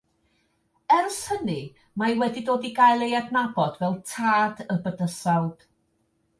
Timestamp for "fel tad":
3.85-4.67